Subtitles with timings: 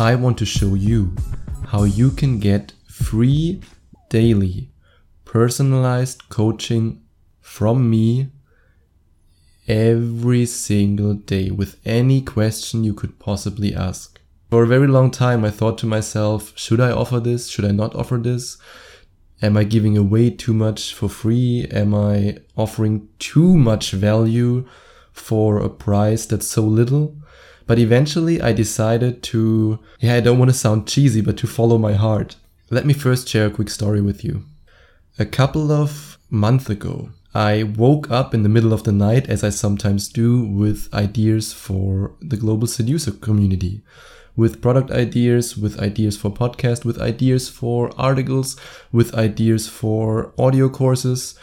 [0.00, 1.14] I want to show you
[1.66, 3.60] how you can get free
[4.08, 4.70] daily
[5.24, 7.02] personalized coaching
[7.40, 8.30] from me
[9.68, 14.18] every single day with any question you could possibly ask.
[14.50, 17.48] For a very long time, I thought to myself, should I offer this?
[17.48, 18.58] Should I not offer this?
[19.40, 21.66] Am I giving away too much for free?
[21.70, 24.66] Am I offering too much value
[25.12, 27.16] for a price that's so little?
[27.72, 31.78] But eventually I decided to, yeah, I don't want to sound cheesy, but to follow
[31.78, 32.36] my heart.
[32.68, 34.44] Let me first share a quick story with you.
[35.18, 39.42] A couple of months ago, I woke up in the middle of the night, as
[39.42, 43.80] I sometimes do, with ideas for the global seducer community
[44.36, 48.54] with product ideas, with ideas for podcast, with ideas for articles,
[48.92, 51.38] with ideas for audio courses.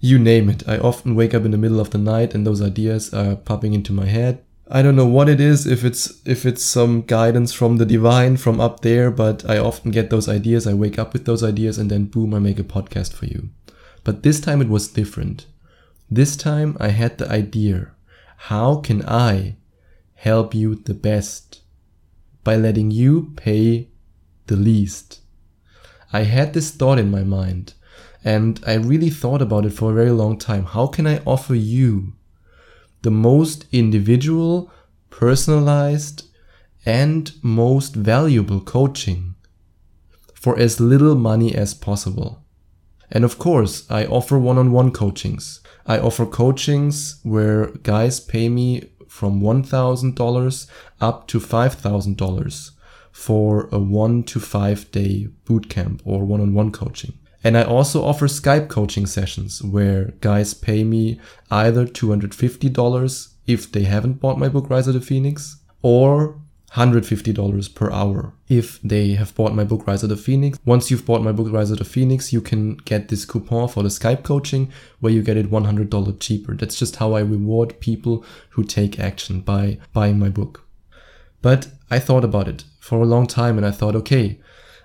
[0.00, 0.68] You name it.
[0.68, 3.72] I often wake up in the middle of the night and those ideas are popping
[3.72, 4.42] into my head.
[4.70, 8.36] I don't know what it is, if it's if it's some guidance from the divine
[8.36, 10.66] from up there, but I often get those ideas.
[10.66, 13.50] I wake up with those ideas and then boom, I make a podcast for you.
[14.04, 15.46] But this time it was different.
[16.08, 17.92] This time I had the idea.
[18.48, 19.56] How can I
[20.14, 21.60] help you the best?
[22.42, 23.88] by letting you pay
[24.46, 25.20] the least.
[26.12, 27.74] I had this thought in my mind
[28.24, 30.64] and I really thought about it for a very long time.
[30.64, 32.14] How can I offer you
[33.02, 34.70] the most individual,
[35.10, 36.26] personalized,
[36.84, 39.34] and most valuable coaching
[40.34, 42.44] for as little money as possible?
[43.10, 45.60] And of course, I offer one on one coachings.
[45.86, 50.66] I offer coachings where guys pay me from $1,000
[51.00, 52.70] up to $5,000
[53.10, 57.18] for a one to five day bootcamp or one on one coaching.
[57.42, 61.20] And I also offer Skype coaching sessions where guys pay me
[61.50, 66.40] either $250 if they haven't bought my book Rise of the Phoenix or
[66.72, 70.58] $150 per hour if they have bought my book Rise of the Phoenix.
[70.64, 73.82] Once you've bought my book Rise of the Phoenix, you can get this coupon for
[73.82, 74.70] the Skype coaching
[75.00, 76.54] where you get it $100 cheaper.
[76.54, 80.66] That's just how I reward people who take action by buying my book.
[81.42, 84.38] But I thought about it for a long time and I thought, okay,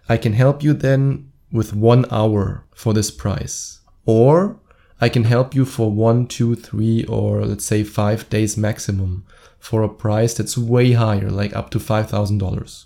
[0.09, 3.79] I can help you then with one hour for this price.
[4.05, 4.59] Or
[5.01, 9.25] I can help you for one, two, three, or let's say five days maximum
[9.59, 12.85] for a price that's way higher, like up to $5,000.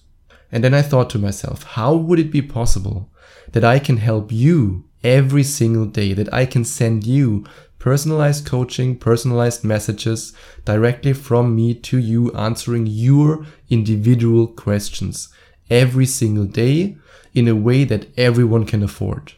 [0.51, 3.09] And then I thought to myself, how would it be possible
[3.51, 7.45] that I can help you every single day, that I can send you
[7.77, 10.33] personalized coaching, personalized messages
[10.65, 15.29] directly from me to you, answering your individual questions
[15.69, 16.97] every single day
[17.33, 19.33] in a way that everyone can afford.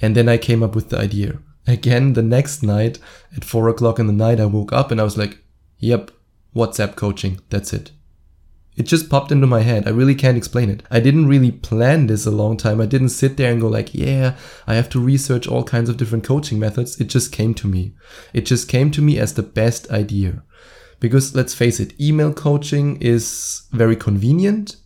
[0.00, 1.38] And then I came up with the idea.
[1.66, 2.98] Again, the next night
[3.36, 5.38] at four o'clock in the night, I woke up and I was like,
[5.78, 6.10] yep,
[6.54, 7.40] WhatsApp coaching.
[7.50, 7.92] That's it.
[8.74, 9.86] It just popped into my head.
[9.86, 10.82] I really can't explain it.
[10.90, 12.80] I didn't really plan this a long time.
[12.80, 14.34] I didn't sit there and go like, yeah,
[14.66, 16.98] I have to research all kinds of different coaching methods.
[16.98, 17.94] It just came to me.
[18.32, 20.42] It just came to me as the best idea.
[21.00, 24.76] Because let's face it, email coaching is very convenient,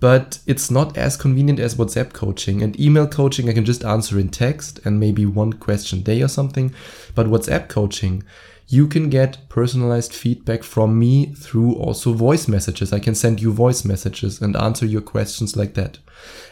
[0.00, 2.62] but it's not as convenient as WhatsApp coaching.
[2.62, 6.22] And email coaching, I can just answer in text and maybe one question a day
[6.22, 6.74] or something.
[7.14, 8.24] But WhatsApp coaching,
[8.66, 12.92] you can get personalized feedback from me through also voice messages.
[12.92, 15.98] I can send you voice messages and answer your questions like that.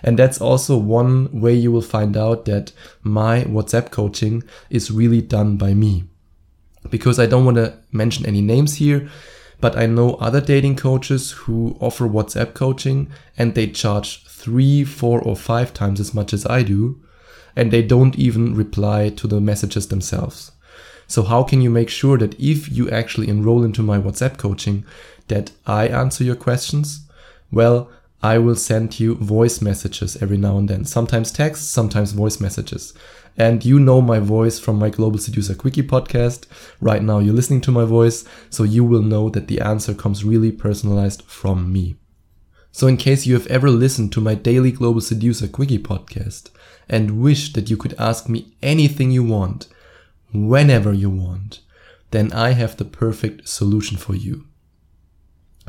[0.03, 2.72] And that's also one way you will find out that
[3.03, 6.04] my WhatsApp coaching is really done by me.
[6.91, 9.08] Because I don't want to mention any names here,
[9.60, 15.20] but I know other dating coaches who offer WhatsApp coaching and they charge three, four,
[15.20, 17.00] or five times as much as I do.
[17.56, 20.52] And they don't even reply to the messages themselves.
[21.08, 24.84] So how can you make sure that if you actually enroll into my WhatsApp coaching,
[25.26, 27.08] that I answer your questions?
[27.50, 27.90] Well,
[28.22, 32.93] I will send you voice messages every now and then, sometimes text, sometimes voice messages.
[33.38, 36.46] And you know my voice from my Global Seducer Quickie podcast.
[36.81, 40.25] Right now you're listening to my voice, so you will know that the answer comes
[40.25, 41.94] really personalized from me.
[42.73, 46.50] So in case you have ever listened to my daily Global Seducer Quickie podcast
[46.88, 49.69] and wish that you could ask me anything you want,
[50.32, 51.61] whenever you want,
[52.11, 54.46] then I have the perfect solution for you.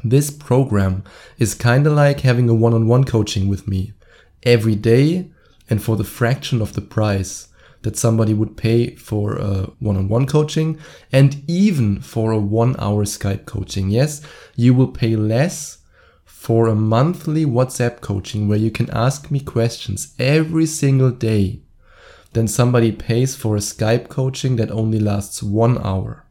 [0.03, 1.03] This program
[1.37, 3.93] is kind of like having a one on one coaching with me
[4.41, 5.29] every day
[5.69, 7.48] and for the fraction of the price
[7.81, 10.77] that somebody would pay for a one on one coaching
[11.11, 13.89] and even for a one hour Skype coaching.
[13.89, 14.21] Yes,
[14.55, 15.77] you will pay less
[16.25, 21.61] for a monthly WhatsApp coaching where you can ask me questions every single day
[22.33, 26.25] than somebody pays for a Skype coaching that only lasts one hour.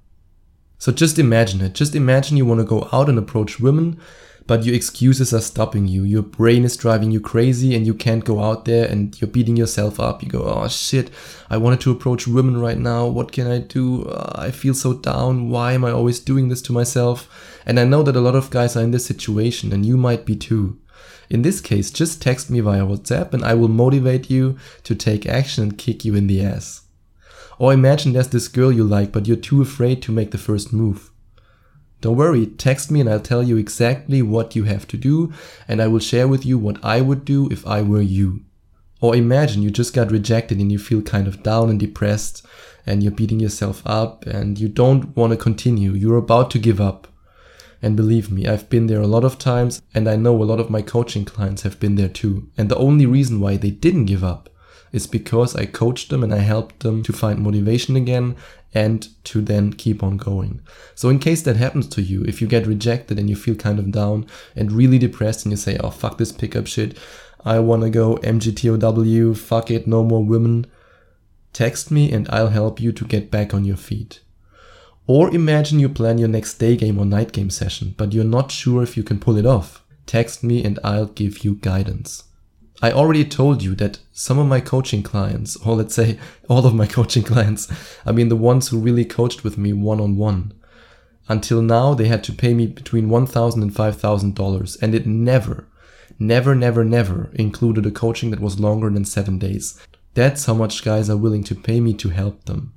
[0.79, 1.75] So just imagine it.
[1.75, 4.01] Just imagine you want to go out and approach women
[4.49, 6.05] but your excuses are stopping you.
[6.05, 9.59] Your brain is driving you crazy and you can't go out there and you're beating
[9.59, 10.23] yourself up.
[10.23, 11.11] You go, oh shit,
[11.51, 13.07] I wanted to approach women right now.
[13.07, 14.07] What can I do?
[14.07, 15.51] Uh, I feel so down.
[15.51, 17.29] Why am I always doing this to myself?
[17.67, 20.25] And I know that a lot of guys are in this situation and you might
[20.25, 20.81] be too.
[21.29, 25.27] In this case, just text me via WhatsApp and I will motivate you to take
[25.27, 26.85] action and kick you in the ass.
[27.59, 30.73] Or imagine there's this girl you like, but you're too afraid to make the first
[30.73, 31.11] move.
[32.01, 35.33] Don't worry, text me and I'll tell you exactly what you have to do
[35.67, 38.45] and I will share with you what I would do if I were you.
[39.01, 42.47] Or imagine you just got rejected and you feel kind of down and depressed
[42.87, 45.93] and you're beating yourself up and you don't want to continue.
[45.93, 47.09] You're about to give up.
[47.83, 50.59] And believe me, I've been there a lot of times and I know a lot
[50.59, 52.49] of my coaching clients have been there too.
[52.57, 54.49] And the only reason why they didn't give up
[54.93, 58.37] is because I coached them and I helped them to find motivation again
[58.75, 60.61] and to then keep on going.
[60.95, 63.79] So in case that happens to you, if you get rejected and you feel kind
[63.79, 66.97] of down and really depressed and you say, oh fuck this pickup shit,
[67.45, 70.67] I wanna go MGTOW, fuck it, no more women,
[71.53, 74.21] text me and I'll help you to get back on your feet.
[75.07, 78.51] Or imagine you plan your next day game or night game session, but you're not
[78.51, 79.83] sure if you can pull it off.
[80.05, 82.25] Text me and I'll give you guidance.
[82.81, 86.75] I already told you that some of my coaching clients, or let's say all of
[86.75, 87.71] my coaching clients,
[88.07, 90.53] I mean the ones who really coached with me one on one,
[91.29, 95.69] until now they had to pay me between $1,000 and $5,000 and it never,
[96.19, 99.79] never, never, never included a coaching that was longer than seven days.
[100.15, 102.73] That's how much guys are willing to pay me to help them.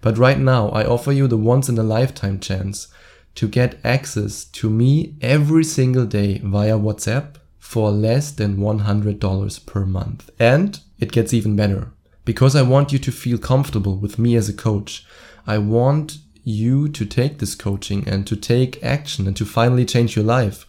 [0.00, 2.88] But right now I offer you the once in a lifetime chance
[3.36, 7.36] to get access to me every single day via WhatsApp
[7.68, 10.30] for less than $100 per month.
[10.38, 11.92] And it gets even better.
[12.24, 15.04] Because I want you to feel comfortable with me as a coach,
[15.46, 20.16] I want you to take this coaching and to take action and to finally change
[20.16, 20.64] your life.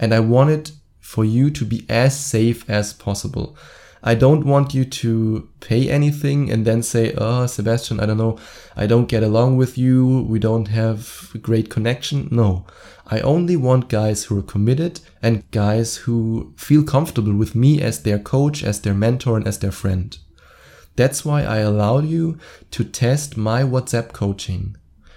[0.00, 3.56] And I want it for you to be as safe as possible.
[4.04, 8.36] I don't want you to pay anything and then say, oh, Sebastian, I don't know,
[8.74, 12.28] I don't get along with you, we don't have a great connection.
[12.32, 12.66] No,
[13.06, 18.02] I only want guys who are committed and guys who feel comfortable with me as
[18.02, 20.18] their coach, as their mentor, and as their friend.
[20.96, 22.38] That's why I allow you
[22.72, 24.76] to test my WhatsApp coaching,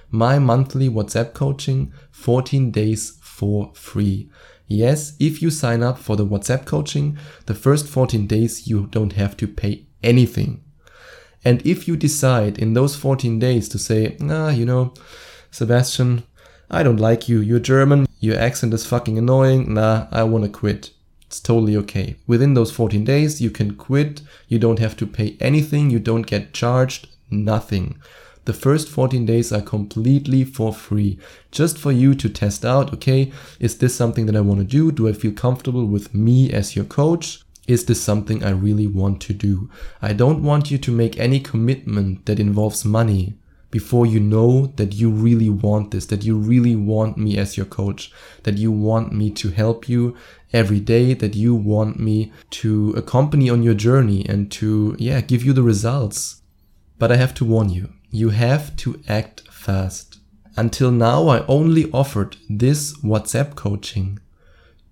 [0.10, 4.30] my monthly WhatsApp coaching, 14 days for free.
[4.68, 9.14] Yes, if you sign up for the WhatsApp coaching, the first 14 days you don't
[9.14, 10.64] have to pay anything.
[11.44, 14.94] And if you decide in those 14 days to say, ah, you know,
[15.52, 16.24] Sebastian,
[16.72, 20.90] I don't like you, you're German, your accent is fucking annoying, nah, I wanna quit.
[21.28, 22.16] It's totally okay.
[22.26, 26.26] Within those 14 days, you can quit, you don't have to pay anything, you don't
[26.26, 28.00] get charged, nothing.
[28.46, 31.18] The first 14 days are completely for free,
[31.52, 34.92] just for you to test out, okay, is this something that I want to do?
[34.92, 37.42] Do I feel comfortable with me as your coach?
[37.68, 39.70] Is this something I really want to do?
[40.00, 43.34] I don't want you to make any commitment that involves money
[43.72, 47.66] before you know that you really want this, that you really want me as your
[47.66, 48.12] coach,
[48.44, 50.16] that you want me to help you
[50.54, 55.44] every day, that you want me to accompany on your journey and to, yeah, give
[55.44, 56.42] you the results.
[57.00, 60.20] But I have to warn you, you have to act fast.
[60.56, 64.20] Until now, I only offered this WhatsApp coaching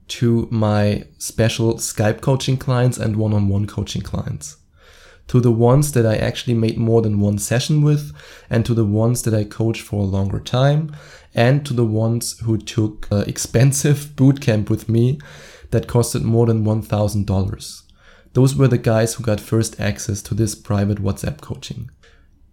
[0.10, 4.58] to my special Skype coaching clients and one on one coaching clients.
[5.30, 8.12] To the ones that I actually made more than one session with,
[8.50, 10.94] and to the ones that I coached for a longer time,
[11.34, 15.18] and to the ones who took uh, expensive bootcamp with me
[15.72, 17.82] that costed more than $1,000.
[18.34, 21.90] Those were the guys who got first access to this private WhatsApp coaching.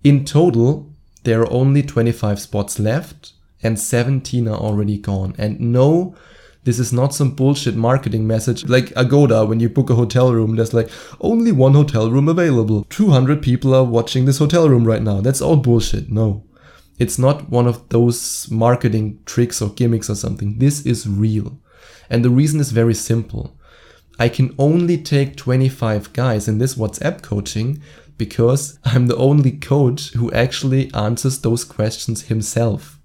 [0.02, 0.90] In total,
[1.24, 5.34] there are only 25 spots left and 17 are already gone.
[5.36, 6.14] And no,
[6.64, 10.56] this is not some bullshit marketing message like Agoda when you book a hotel room.
[10.56, 10.90] There's like
[11.20, 12.86] only one hotel room available.
[12.88, 15.20] 200 people are watching this hotel room right now.
[15.20, 16.10] That's all bullshit.
[16.10, 16.44] No.
[16.98, 20.58] It's not one of those marketing tricks or gimmicks or something.
[20.58, 21.58] This is real.
[22.10, 23.56] And the reason is very simple.
[24.18, 27.80] I can only take 25 guys in this WhatsApp coaching
[28.20, 33.00] because I'm the only coach who actually answers those questions himself.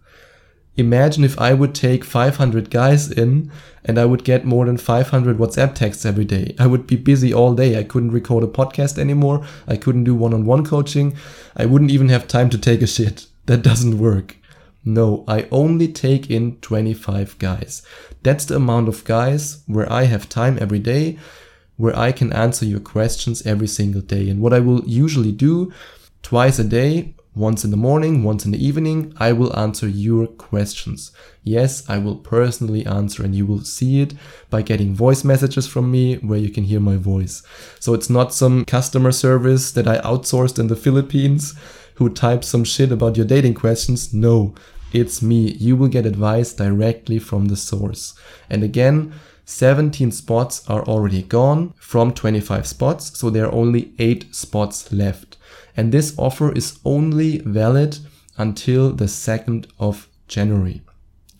[0.75, 3.49] Imagine if I would take 500 guys in
[3.85, 6.53] and I would get more than 500 WhatsApp texts every day.
[6.59, 7.79] I would be busy all day.
[7.79, 9.47] I couldn't record a podcast anymore.
[9.69, 11.15] I couldn't do one on one coaching.
[11.55, 13.27] I wouldn't even have time to take a shit.
[13.45, 14.37] That doesn't work.
[14.83, 17.83] No, I only take in 25 guys.
[18.23, 21.19] That's the amount of guys where I have time every day,
[21.77, 24.29] where I can answer your questions every single day.
[24.29, 25.71] And what I will usually do
[26.23, 30.25] twice a day, once in the morning, once in the evening, I will answer your
[30.25, 31.11] questions.
[31.43, 34.13] Yes, I will personally answer and you will see it
[34.49, 37.43] by getting voice messages from me where you can hear my voice.
[37.79, 41.53] So it's not some customer service that I outsourced in the Philippines
[41.95, 44.13] who types some shit about your dating questions.
[44.13, 44.55] No,
[44.93, 45.51] it's me.
[45.51, 48.13] You will get advice directly from the source.
[48.49, 49.13] And again,
[49.45, 55.37] 17 spots are already gone from 25 spots, so there are only 8 spots left.
[55.77, 57.99] And this offer is only valid
[58.37, 60.81] until the 2nd of January.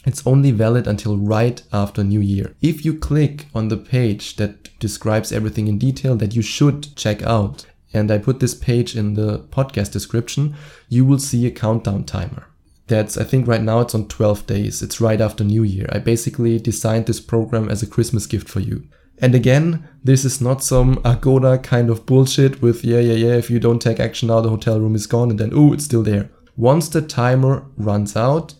[0.06, 2.56] It's only valid until right after New Year.
[2.62, 7.24] If you click on the page that describes everything in detail that you should check
[7.24, 10.56] out, and I put this page in the podcast description,
[10.90, 12.48] you will see a countdown timer.
[12.88, 14.82] That's, I think right now it's on 12 days.
[14.82, 15.88] It's right after New Year.
[15.92, 18.88] I basically designed this program as a Christmas gift for you.
[19.18, 23.50] And again, this is not some Agoda kind of bullshit with, yeah, yeah, yeah, if
[23.50, 26.04] you don't take action now, the hotel room is gone, and then, oh, it's still
[26.04, 26.30] there.
[26.58, 28.56] Once the timer runs out,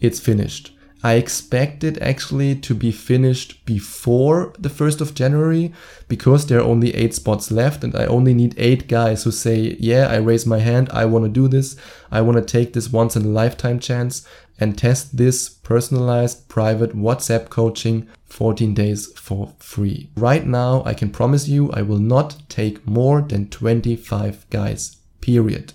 [0.00, 0.72] it's finished.
[1.02, 5.72] I expect it actually to be finished before the 1st of January
[6.08, 9.76] because there are only eight spots left and I only need eight guys who say,
[9.78, 11.76] Yeah, I raise my hand, I want to do this,
[12.10, 14.26] I want to take this once in a lifetime chance
[14.58, 20.10] and test this personalized private WhatsApp coaching 14 days for free.
[20.16, 25.74] Right now, I can promise you I will not take more than 25 guys, period.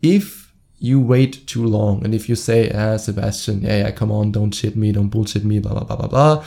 [0.00, 0.43] If
[0.84, 2.04] you wait too long.
[2.04, 5.42] And if you say, ah, Sebastian, yeah, yeah, come on, don't shit me, don't bullshit
[5.42, 6.44] me, blah, blah, blah, blah, blah.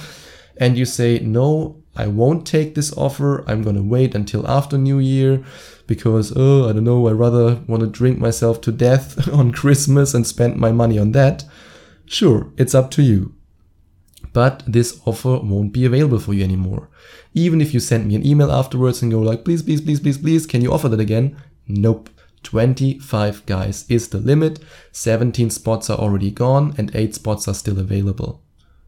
[0.58, 3.44] And you say, no, I won't take this offer.
[3.50, 5.44] I'm going to wait until after New Year
[5.88, 10.14] because, oh, I don't know, I rather want to drink myself to death on Christmas
[10.14, 11.44] and spend my money on that.
[12.06, 13.34] Sure, it's up to you.
[14.34, 16.90] But this offer won't be available for you anymore.
[17.34, 20.20] Even if you send me an email afterwards and go like, please, please, please, please,
[20.20, 21.36] please, can you offer that again?
[21.68, 22.12] Nope.
[22.44, 24.60] 25 guys is the limit,
[24.92, 28.42] 17 spots are already gone and 8 spots are still available.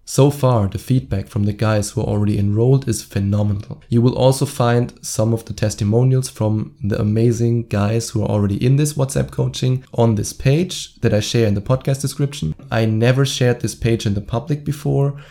[0.06, 3.84] So far, the feedback from the guys who are already enrolled is phenomenal.
[3.90, 8.56] You will also find some of the testimonials from the amazing guys who are already
[8.66, 12.56] in this WhatsApp coaching on this page that I share in the podcast description.
[12.72, 15.22] I never shared this page in the public before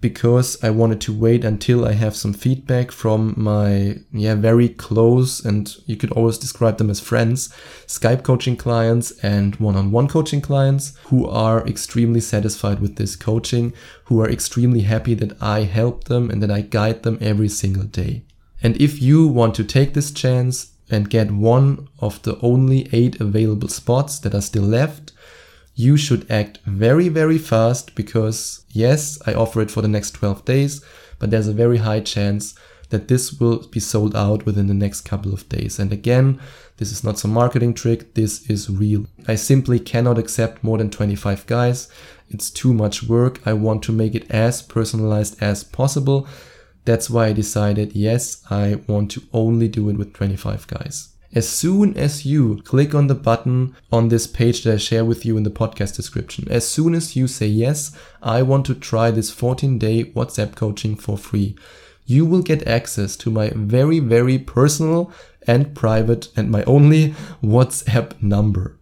[0.00, 5.44] because I wanted to wait until I have some feedback from my yeah very close
[5.44, 7.48] and you could always describe them as friends
[7.86, 13.72] Skype coaching clients and one-on-one coaching clients who are extremely satisfied with this coaching
[14.04, 17.84] who are extremely happy that I help them and that I guide them every single
[17.84, 18.22] day.
[18.62, 23.20] And if you want to take this chance and get one of the only 8
[23.20, 25.12] available spots that are still left
[25.78, 30.44] you should act very, very fast because yes, I offer it for the next 12
[30.44, 30.84] days,
[31.20, 32.56] but there's a very high chance
[32.90, 35.78] that this will be sold out within the next couple of days.
[35.78, 36.40] And again,
[36.78, 39.06] this is not some marketing trick, this is real.
[39.28, 41.88] I simply cannot accept more than 25 guys.
[42.28, 43.40] It's too much work.
[43.46, 46.26] I want to make it as personalized as possible.
[46.86, 51.10] That's why I decided, yes, I want to only do it with 25 guys.
[51.34, 55.26] As soon as you click on the button on this page that I share with
[55.26, 57.92] you in the podcast description, as soon as you say, yes,
[58.22, 61.54] I want to try this 14 day WhatsApp coaching for free,
[62.06, 65.12] you will get access to my very, very personal
[65.46, 68.78] and private and my only WhatsApp number.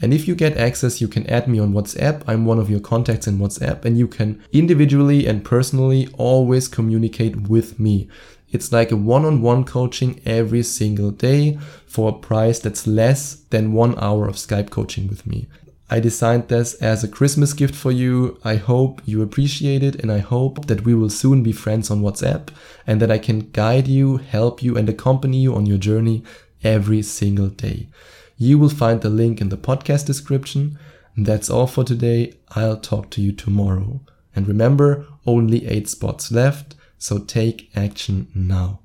[0.00, 2.22] And if you get access, you can add me on WhatsApp.
[2.26, 7.48] I'm one of your contacts in WhatsApp and you can individually and personally always communicate
[7.48, 8.08] with me.
[8.50, 13.98] It's like a one-on-one coaching every single day for a price that's less than one
[13.98, 15.48] hour of Skype coaching with me.
[15.92, 18.38] I designed this as a Christmas gift for you.
[18.44, 22.00] I hope you appreciate it and I hope that we will soon be friends on
[22.00, 22.48] WhatsApp
[22.86, 26.22] and that I can guide you, help you and accompany you on your journey
[26.62, 27.88] every single day.
[28.36, 30.78] You will find the link in the podcast description.
[31.16, 32.34] That's all for today.
[32.50, 34.00] I'll talk to you tomorrow.
[34.34, 36.76] And remember, only eight spots left.
[37.00, 38.79] So take action now.